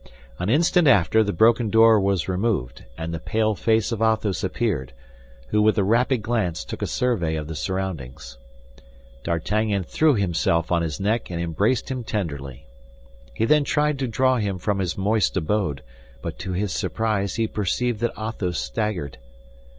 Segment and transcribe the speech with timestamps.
[0.39, 4.93] An instant after, the broken door was removed, and the pale face of Athos appeared,
[5.49, 8.39] who with a rapid glance took a survey of the surroundings.
[9.23, 12.65] D'Artagnan threw himself on his neck and embraced him tenderly.
[13.35, 15.83] He then tried to draw him from his moist abode,
[16.23, 19.19] but to his surprise he perceived that Athos staggered.